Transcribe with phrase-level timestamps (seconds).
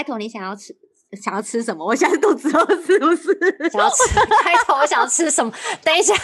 [0.00, 0.74] 开头你想要吃
[1.22, 1.84] 想要吃什么？
[1.84, 3.70] 我现在肚子饿，是不是？
[3.70, 5.52] 想要吃开头，我想要吃什么？
[5.84, 6.14] 等一下，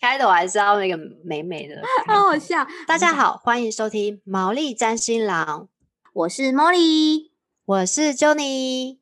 [0.00, 1.76] 开头还是要那个美美的。
[2.08, 2.66] 好好笑！
[2.84, 5.68] 大家好，欢迎收听毛利占新郎，
[6.14, 7.30] 我是 Molly，
[7.64, 8.98] 我是 Johnny。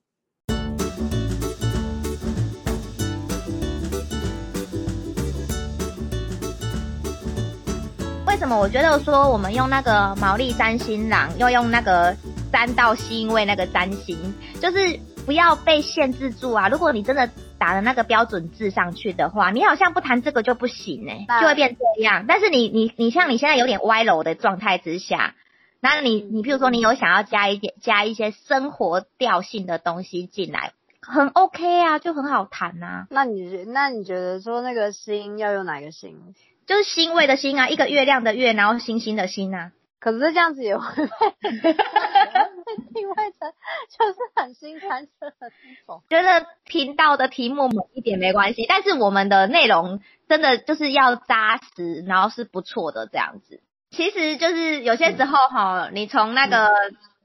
[8.26, 12.14] 为什么我觉得说我们用那个毛利占新郎，又用那个
[12.54, 14.32] 占到星位那个占星，
[14.62, 16.68] 就是不要被限制住啊！
[16.68, 22.26] 如果你真的打了那个标准字上去的话，你好像不谈这个就不行哎、就会变这样。
[22.28, 25.34] 但是你你你像你现在有点歪楼的状态之下，
[25.80, 33.08] 那你你譬如说你有想要加一点加一些生活调性的东西进来，很 OK 啊，就很好谈啊。
[33.10, 36.16] 那你觉那你觉得说那个星要用哪个星？
[36.66, 39.72] 就是星位的星啊，一个月亮的月，然后星星的星啊。
[39.98, 40.84] 可是这样子也会
[43.10, 46.02] 就是很新三色的那种。
[46.08, 53.60] 觉得频道的题目猛一点没关系，但是我们的内容真的就是要扎实，然后是不错的这样子。
[53.90, 56.70] 其实就是有些时候哈，你从那个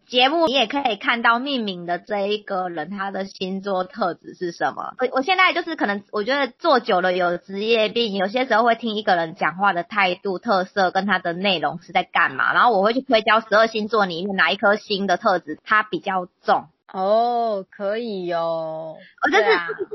[0.10, 4.96] 节目你也可以看到命名的这一个人他的星座特质是什么。
[4.98, 16.68] 我我现在就是可能我觉得做久了有职业病，有些时候会听一个人讲话的态度、特色跟他的内容是在干嘛，然后我会去推敲十二星座里面哪一颗星的特质它比较重。
[16.92, 19.46] 哦，可以哟、我这是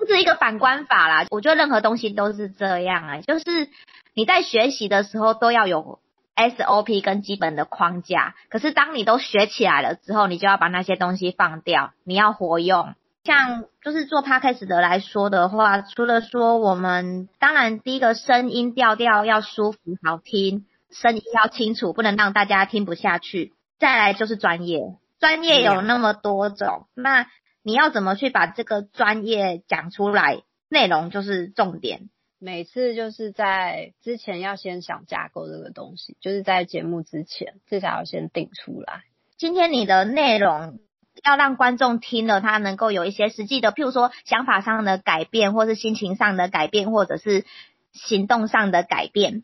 [0.06, 1.26] 这是一个反观法啦。
[1.30, 3.68] 我觉得任何东西都是这样啊，就是
[4.14, 5.98] 你在学习的时候都要有
[6.36, 8.34] SOP 跟基本的框架。
[8.48, 12.94] 可是当你都学起来了之后，你就要把那些东西放掉，你要活用。
[13.24, 23.54] 像就是做 podcast 的来说的话，除了说我们当然第一个声音调调要舒服好听，声音要清楚，不能让大家听不下去。
[23.78, 27.26] 再来就是专业，专业有那么多种，那
[27.62, 30.42] 你要怎么去把这个专业讲出来？
[30.68, 32.10] 内容就是重点。
[32.44, 39.04] 每次就是在之前要先想架构这个东西，就是在节目之前至少要先定出来。
[39.38, 40.78] 今天你的内容
[41.24, 47.46] 要让观众听了，他能够有一些实际的，譬如说想法上的改变，或是心情上的改变，或者是
[47.92, 49.42] 行动上的改变。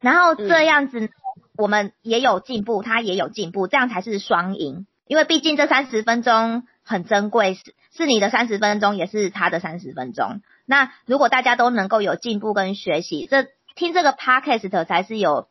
[0.00, 1.10] 然后这样子，
[1.56, 4.86] 我们也有进步，他也有进步，这样才是双赢。
[5.08, 7.56] 因为毕竟这三十分钟很珍贵，
[7.96, 10.40] 是你的三十分钟，也是他的三十分钟。
[10.64, 15.48] 那如果大家都能够有进步跟学习，这听这个 podcast 才是有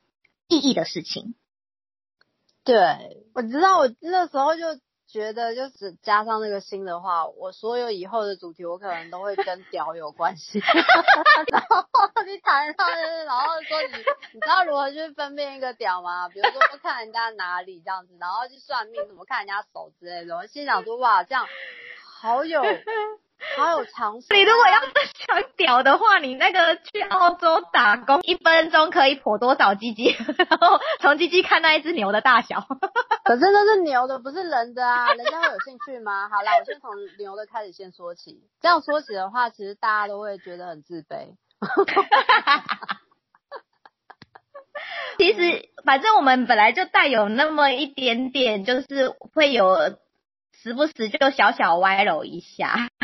[0.47, 1.35] 意义的事情。
[2.63, 10.59] 对，我知道，我那时候就觉得，就是加上那个新的话，我所有以后的主题，我可能都会跟屌有关系。
[11.51, 11.85] 然后
[12.25, 12.89] 你谈上，
[13.25, 13.97] 然后说你，
[14.33, 16.27] 你知道如何去分辨一个屌吗？
[16.29, 20.35] 比如说看人家哪里这样子，然后去算命，怎么看人家手之类的。
[20.35, 21.45] 我心想说，哇，这样
[22.25, 22.59] 好有
[23.56, 24.34] 好有常识。
[24.34, 30.06] 你如果要想屌的话，你那个去澳洲打工，一分钟可以破多少鸡鸡，
[30.50, 32.62] 然后从鸡鸡看那一只牛的大小。
[33.24, 36.28] 可是那是牛的，不是人的啊，人家会有兴趣吗？
[36.30, 38.40] 好啦，我先从牛的开始先说起。
[38.59, 41.36] 这样说起的话，其实大家都会觉得很自卑。
[45.18, 49.96] 其实，反正我们本来就带有那么一点点，就是会有
[50.65, 52.89] 时不时就小小歪楼一下，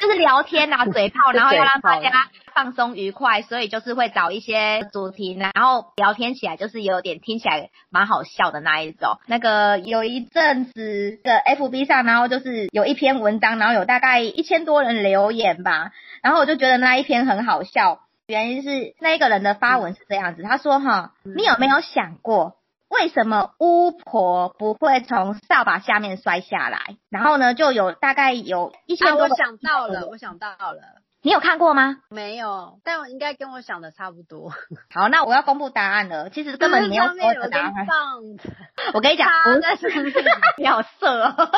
[0.00, 9.20] 就是聊天啊， 嘴炮，然后要让大家放松愉快，所以就是会找一些主题，然后聊天起来就是有点听起来蛮好笑的那一种。
[9.28, 18.00] 那个有一阵子的 FB 上，然后就是有一篇文章，然后有大概一千多人留言吧，然后我就觉得那一篇很好笑。
[18.26, 22.56] 原因是那一个人的发文是这样子，他说哈，你有没有想过，
[22.92, 26.96] 为什么巫婆不会从扫把下面摔下来？
[27.10, 31.98] 然后呢，就有大概有一千，多个、我想到了，我想到了，你有看过吗？
[32.10, 34.50] 没有，但我应该跟我想的差不多。
[34.92, 36.30] 好，那我要公布答案了。
[36.30, 37.86] 其实根本没有上面说有跟的答案。
[37.86, 38.22] 放
[38.94, 40.24] 我跟你是
[40.58, 41.50] 你好色哦。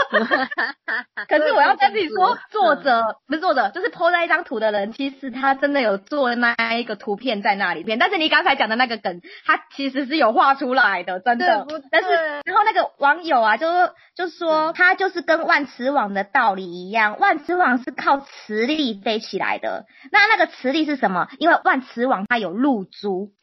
[1.28, 7.98] 可是我要跟你说，作者不是作者，就是 po 那一张图的人，其实他真的有做那一个图片在那里面。
[7.98, 11.66] 但是你刚才讲的那个梗，他其实是有画出来的，真的。
[11.90, 12.10] 但是
[12.44, 13.66] 然后那个网友啊，就
[14.14, 19.86] 就说他就是跟万磁王的道理一样，万磁王是靠磁力飞起来的。
[20.12, 21.28] 那那个磁力是什么？
[21.38, 23.30] 因为万磁王它有露珠。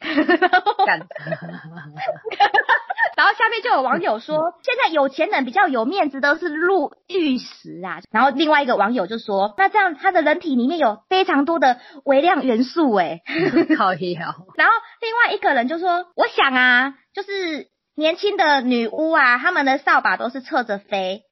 [3.14, 8.00] 然后下面就有网友说，现在有钱人比较有面子的是露玉石啊。
[8.10, 13.20] 然后另外一个网友就说，那这样他的人体里面有非常多的微量元素诶。
[13.76, 21.22] 靠腰，然后另外一个人就说，我想啊，就是年轻的女巫啊，他们的扫把都是侧着飞。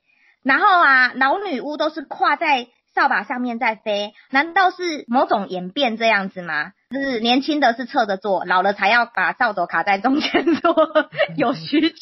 [0.45, 6.73] 然后啊，老女巫都是跨在扫把上面在飞，难道是某种演变这样子吗？
[6.91, 10.75] 就是年轻的是侧着坐，老了才要把扫帚卡在中间坐，
[11.37, 11.97] 有需求。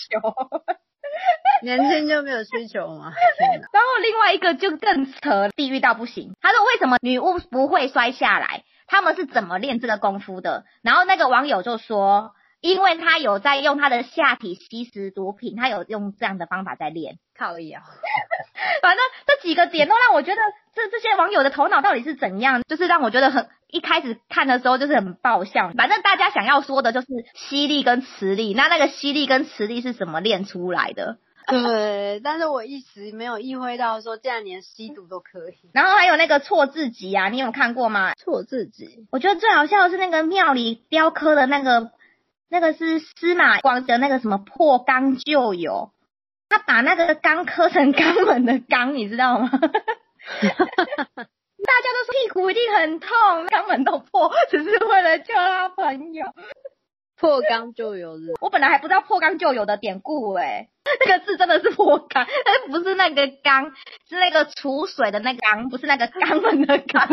[1.62, 3.12] 年轻就没有需求吗？
[3.72, 6.32] 然后另外一个就更扯，地狱到不行。
[6.40, 8.62] 他说为什么女巫不会摔下来？
[8.86, 10.64] 他们是怎么练这个功夫的？
[10.82, 12.32] 然后那个网友就说。
[12.60, 17.80] 因为他有在用他的下体吸食毒品，他有用这样的方法在练，靠药。
[18.82, 20.40] 反正这几个点都让我觉得，
[20.74, 22.62] 这这些网友的头脑到底是怎样？
[22.68, 25.70] 就是让我觉得很一开始看的时候就是很爆笑。
[25.76, 31.18] 反正大家想要说的就是吸力跟磁力，那那个吸力跟磁力是怎么练出来的？
[31.48, 35.70] 对，但是我一直没有意会到说，竟然连吸毒都可以。
[35.72, 38.12] 然后还有那个错字集啊，你有看过吗？
[38.14, 41.90] 错字集，我觉得最好笑的是那个庙里雕刻的那个。
[42.50, 45.90] 那个是司马光的那个什么破缸旧友，
[46.48, 49.50] 他把那个缸磕成肛门的肛，你知道吗？
[51.58, 53.10] 大家都说屁股一定很痛，
[53.48, 56.26] 肛门都破，只是为了救他朋友。
[57.20, 60.68] 破缸就有日，我本来还不知道破缸就有的典故哎，
[61.04, 63.72] 那个字真的是破缸，但不是那个缸，
[64.08, 67.08] 是那个储水的那个缸，不是那个肛门的缸。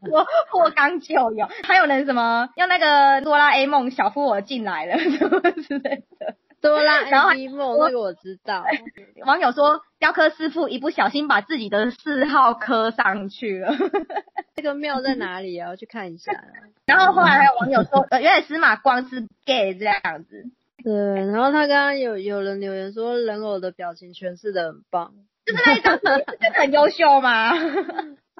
[0.00, 6.34] 破破缸就有，还有人什么用那个哆啦 A 梦小夫我进来了什么之类的。
[6.60, 7.02] 哆啦
[7.34, 8.64] A 梦那个我知道。
[9.26, 13.74] 网友说雕刻师傅一不小心把自己的嗜好刻上去了。
[14.56, 15.70] 这个庙在哪里啊？
[15.70, 16.32] 我去看一下。
[16.86, 20.46] 然后后来还有网友说，呃，原来司马光是 gay 这样子。
[20.82, 20.94] 对，
[21.26, 25.12] 然后他刚刚有有人留言说人偶的表情诠释的很棒，
[25.44, 26.24] 就是那一张真的
[26.54, 27.52] 很优秀吗？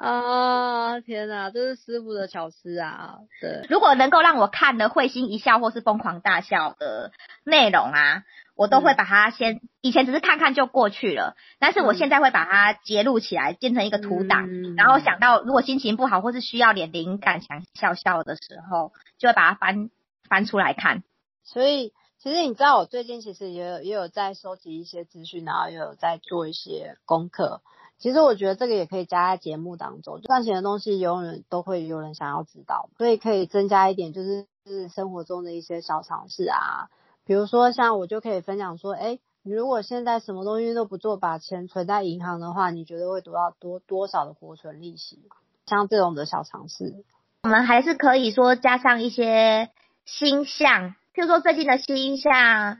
[0.00, 3.18] 啊，天哪，这是师傅的巧思啊！
[3.40, 7.10] 对，如果能够让我看的会心一笑或是疯狂大笑的
[7.44, 8.22] 内容啊，
[8.54, 14.46] 我都会把它先，以前只是看看就过去了，但是我现在会把它截录起来，建成一个图档，
[14.76, 19.90] 然后想到如果心情不好或是需要点灵感想笑笑的时候，就会把它翻
[20.28, 21.02] 翻出来看。
[21.42, 27.60] 所以，其实你知道，我最近其实也有也有在收集一些资讯，然后也有在做一些功课。
[27.98, 34.46] 其实我觉得这个也可以加在节目当中，赚钱的东西永远都会有人想要知道，所以可以增加一点，就是
[34.88, 36.90] 生活中的一些小常识啊，
[37.24, 45.28] 比如说像我就可以分享说，哎，你如果现在什么东西都不做，把钱存在银行的话，你觉得会得到多多少的活存利息？
[45.66, 47.04] 像这种的小常识，
[47.42, 49.70] 我们还是可以说加上一些
[50.04, 52.78] 星象，譬如说最近的星象，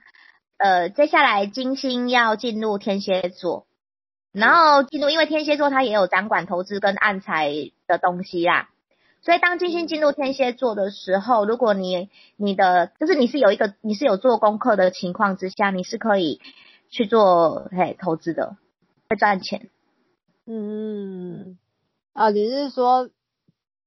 [0.58, 3.66] 呃，接下来金星要进入天蝎座。
[4.30, 7.50] 然后进入，因为天蝎座它也有掌管投资跟暗财
[7.88, 8.68] 的东西啦，
[9.22, 16.40] 所以当金星进入天蝎座的时候，如果你你的就是你是有一个你是有做功课的情况之下，你是可以
[16.90, 18.56] 去做嘿投资的，
[19.08, 19.68] 会赚钱。
[20.46, 21.58] 嗯，
[22.12, 23.10] 啊，你是说，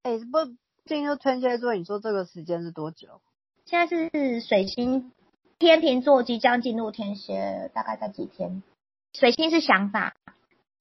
[0.04, 0.54] 哎，不
[0.86, 3.22] 进入天蝎座，你说这个时间是多久？
[3.66, 5.12] 现在是水星
[5.60, 8.64] 天平座即将进入天蝎，大概在几天？
[9.14, 10.16] 水星是想法。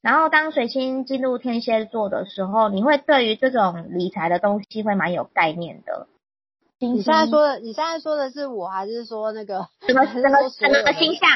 [0.03, 6.06] 然后当水星进入天蝎座的时候，你会对于这种理财的东西会蛮有概念的。
[6.79, 11.29] 你现在说的，你现在说的是我还是说那个什么什么什么星象？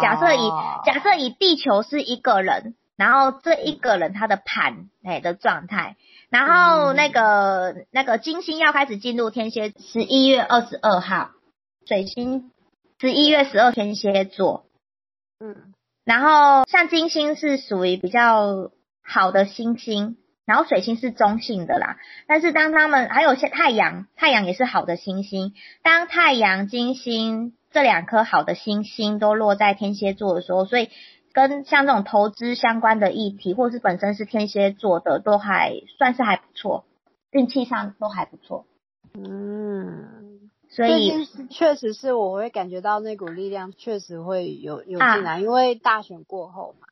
[0.00, 0.50] 假设以
[0.84, 5.96] 假设以地球是一个人，然后这一个人他的盘哎的状态，
[6.30, 11.30] 然后那个那个金星要开始进入天蝎，十一月二十二号，
[11.86, 12.50] 水星
[13.00, 14.66] 十一月十二天蝎座，
[15.40, 15.74] 嗯。
[16.04, 18.70] 然后像金星是属于比较
[19.02, 21.96] 好的星星，然后水星是中性的啦。
[22.28, 25.54] 但是当他们还有些太阳，太阳也是好的星星。
[25.82, 30.90] 当太阳、金星这两颗好的星星都落在天蝎座的时候，所以
[31.34, 36.86] 跟像这种投资相关的议题，或是本身是天蝎座的，都还算是还不错，
[37.30, 38.64] 运气上都还不错。
[39.12, 40.22] 嗯。
[40.70, 46.88] 所以确实是我会感觉到那股力量，确实会有有进来，因为大选过后嘛，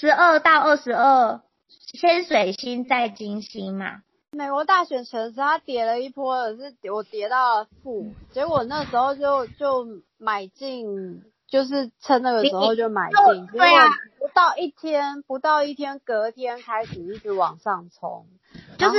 [0.00, 4.02] 十二到二十二，先水星再金星嘛。
[4.32, 9.86] 美国大选前时，它跌了一波，是我跌到了负，结果那时候就就
[10.18, 13.84] 买进，就是趁那个时候就买进，对啊，
[14.18, 18.26] 不到一天，不到一天，隔天开始一直往上冲，
[18.78, 18.98] 就是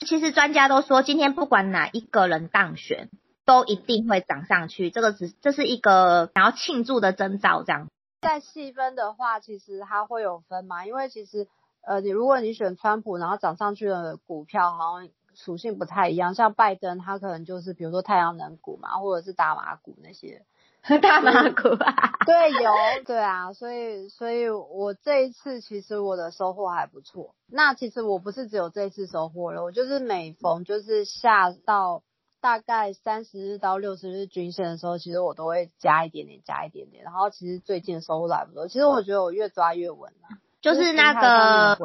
[0.00, 3.08] 其实专家都说，今天不管哪一个人当选。
[3.46, 7.90] 都一定会涨上去，这个只这是一个想要庆祝的征兆，这样。
[8.22, 11.46] 再细分的话，其实它会有分嘛，因为其实
[11.86, 16.32] 呃，你如果你选川普，然后涨上去的股票，好像属性不太一样。
[16.34, 20.46] 像拜登，他可能就是比如说太阳能股嘛，或者是大麻股那些。
[21.00, 22.70] 大马股啊，对，有，
[23.06, 27.34] 对啊，所以，所以我这一次其实我的收获还不错。
[27.50, 32.02] 那其实我不是只有这一次收获了，我就是每逢就是下到
[32.42, 37.02] 大概三十日到六十日均线的时候，其实我都会加一点点，加一点点。
[37.02, 38.68] 然后其实最近收获还不错。
[38.68, 41.78] 其实我觉得我越抓越稳了，就是那个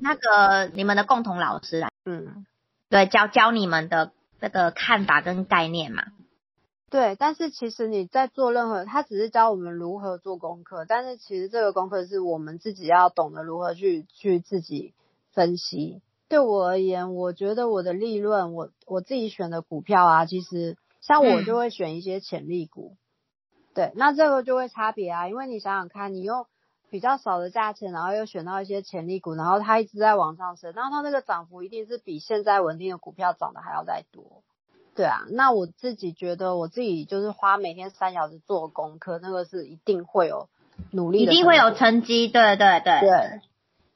[0.00, 2.46] 那个你们的共同老师啊，嗯，
[2.88, 6.04] 对，教教你们的那个看法跟概念嘛。
[6.88, 14.94] 对，但是其实你在做任何，他只是教我们如何做功课，但是其实这个功课是我们自己要懂得如何去去自己
[15.32, 16.00] 分析。
[16.28, 22.96] 对我而言，我觉得我的利润，我我自己选的股票啊，其实像我就会选一些潜力股。
[23.74, 26.46] 对，那这个就会差别啊，因为你想想看，你用
[26.88, 34.44] 比较少的价钱，然后又选到一些潜力股，然后它一直在往上升，然后它那个涨幅一定是比现在稳定的股票涨的还要再多。
[34.96, 40.48] 对啊，那我自己觉得，我自己就是花每天三小时做功课，那个是一定会有
[40.90, 42.28] 努力，一定会有成绩。
[42.28, 43.40] 对对对对，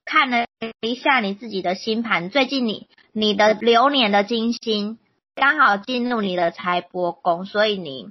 [0.05, 0.45] 看了
[0.83, 4.99] 一下你自己的星盘，最近你你的流年的金星
[5.35, 8.11] 刚好进入你的财帛宫，所以你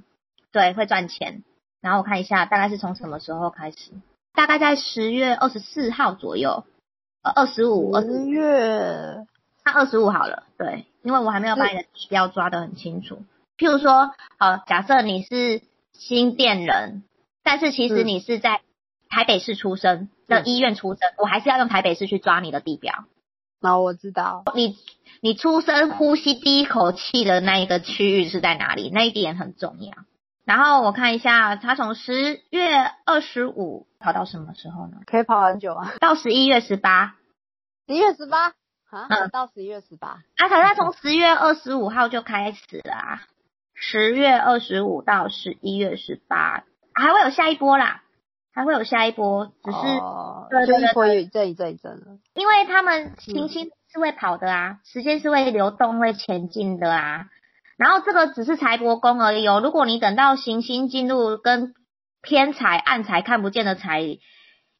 [0.50, 1.44] 对会赚钱。
[1.80, 3.92] 然后我看一下，大概是从什么时候开始？
[4.34, 6.64] 大概在十月二十四号左右，
[7.22, 9.24] 呃，二十五，十月。
[9.64, 13.22] 那二十五好了，对，因为我还没有把你的地标抓得很清楚。
[13.58, 15.62] 譬如说，好，假设你是
[15.92, 17.04] 新店人，
[17.42, 18.62] 但是其实你是在
[19.10, 23.04] 台北市出生的医院出生，我还是要用台北市去抓你的地标。
[23.60, 24.78] 那我知道，你
[25.20, 28.88] 你出生呼吸第一口气的那一个区域是在哪里？
[28.90, 29.92] 那一点很重要。
[30.46, 34.96] 然后我看一下，他从十月二十五跑到什么时候呢？
[35.04, 37.16] 可以跑很久啊，到十一月十八。
[37.86, 38.54] 十一月十八。
[38.90, 43.20] 啊，到十一月十八，啊，可是从十月二十五号就开始了，
[43.74, 48.02] 十月二十五到十一月十八，还会有下一波啦，
[48.52, 49.78] 还会有下一波，只是
[50.50, 57.26] 对对对，会一阵一阵一阵的，因为他们行星是会跑的啊，时间是会流动会前进的啊，
[57.76, 61.74] 然后这个只是财帛宫而已哦，如果你等到行星进入跟
[62.22, 64.18] 偏财暗财看不见的财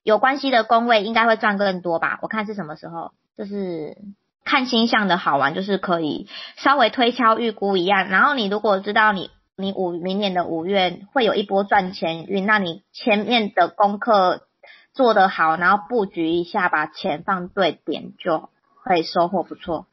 [0.02, 2.18] 有关系的宫位，应该会赚更多吧？
[2.22, 3.12] 我看是什么时候。
[3.36, 3.96] 就是
[4.44, 8.08] 看星象的好玩，就是可以稍微推敲预估一样。
[8.08, 14.46] 然后你如果知道你你五明年的五月会有一波赚钱运，那你前面的功课
[14.92, 18.48] 做得好，然后布局一下，把钱放对点，就
[18.82, 19.86] 会收获不错。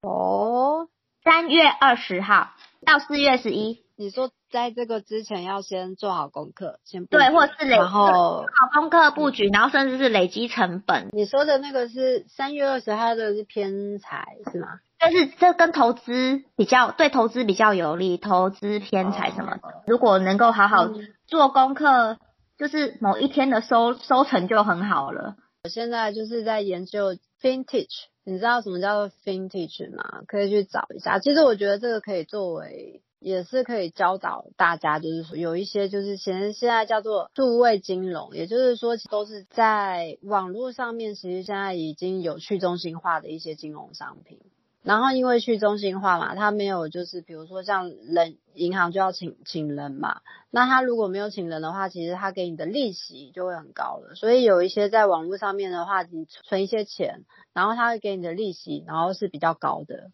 [0.00, 0.88] 哦，
[1.24, 2.52] 三月二十号
[2.84, 4.30] 到四月十一，你说。
[4.48, 11.08] 在这个之前要先做好功课，先对，或是累，然后好功课布局，然后甚至是累积成本。
[11.12, 14.68] 你说的那个是三月二十号的是偏财是吗？
[14.98, 19.62] 但是这跟投资比较，对投资比较有利，投资偏财什么的。
[19.88, 20.88] 如果能够好好
[21.26, 22.16] 做功课，
[22.56, 25.34] 就是某一天的收收成就很好了。
[25.64, 30.22] 我现在就是在研究 vintage，你知道什么叫做 vintage 吗？
[30.28, 31.18] 可以去找一下。
[31.18, 33.02] 其实我觉得这个可以作为。
[33.26, 44.38] 也是可以教导大家，就是说有一些就是其实现在叫做数位金融，也就是说都是在网络上面，其实现在已经有去中心化的一些金融商品。
[44.84, 50.20] 然后因为去中心化嘛，它没有就是比如说像人银行就要请请人嘛，
[50.52, 54.14] 那他如果没有请人的话，其实他给你的利息就会很高了。
[54.14, 60.12] 所以有一些在网络上面的话，你存一些钱，然后他会给你的利息，然后是比较高的。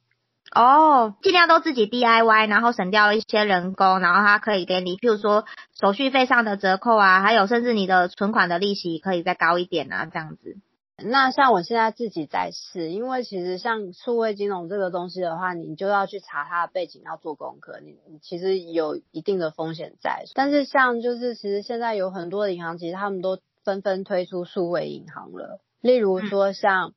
[0.54, 5.47] 哦，尽量都自己 DIY，然后省掉一些人工，然后它可以给你，譬如说
[5.80, 10.59] 手续费上的折扣啊，还有甚至你的存款的利息可以再高一点啊，这样子。
[11.04, 20.25] 那像我现在自己在试，因为其实像数位金融这个东西的话，你就要去查它的背景，要做功课，你你其实有一定的风险在。
[20.35, 26.92] 但是像就是其实现在有很多的银行，其实他们都纷纷推出数位银行了，例如说像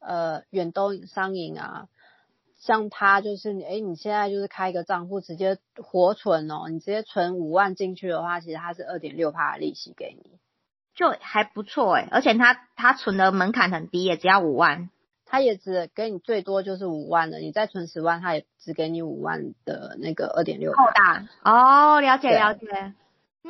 [0.00, 1.86] 呃远东商银啊。
[2.60, 10.38] 像他就是你，哎，你现在就是开一个账户，直接活存哦，你直接存五万进去的话，其实它是二点六趴的利息给你，
[10.94, 14.90] 就还不错哎，而且他他存的门槛很低，也只要五万，
[15.24, 20.72] 他也只给你最多就是五万了，你再存十万，他也只给你五万的那个二点六。
[20.72, 22.92] 够大哦，了解了解。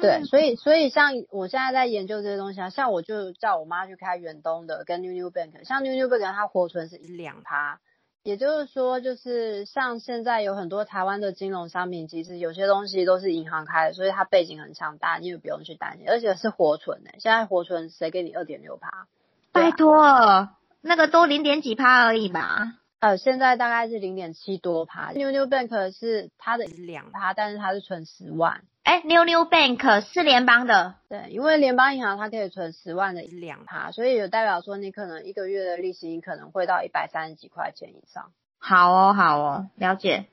[0.00, 7.81] 对，所以所以像我现在在研究这些东西啊，像我就叫我妈去开远东的跟 New New Bank，像 New New Bank 它活存是两趴。
[8.22, 17.12] 也就是说，就是像现在有很多台湾的金融商品，其实有些东西都是银行开的，所以它背景很强大，你也不用去担心，而且是活存的。
[17.18, 19.06] 现在活存谁给你二点六趴？
[19.52, 20.50] 拜托，
[20.82, 22.74] 那个都零点几趴而已吧？
[23.00, 25.12] 呃，现在大概是零点七多趴。
[25.12, 38.32] New New Bank 是它的两趴，但是它是存十万，哎，New New Bank 是联邦的，对，因为联邦银行它可以存十万的两趴，所以有代表说你可能一个月的利息可能会到一百三十几块钱以上。
[38.58, 40.26] 好哦，好哦，了解。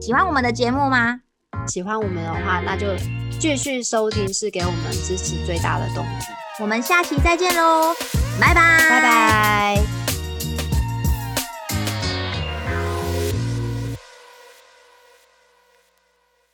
[0.00, 1.20] 喜欢我们的节目吗？
[1.66, 2.96] 喜欢我们的话，那就
[3.38, 6.24] 继续收听，是给我们支持最大的动力。
[6.58, 7.94] 我们下期再见喽，
[8.40, 9.99] 拜拜，拜拜。